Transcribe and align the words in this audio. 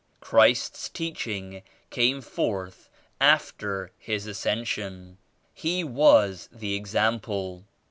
Christ's 0.19 0.89
Teachings 0.89 1.61
came 1.91 2.21
forth 2.21 2.89
after 3.19 3.91
His 3.99 4.25
Ascension. 4.25 5.19
He 5.53 5.83
was 5.83 6.49
the 6.51 6.73
example. 6.73 7.65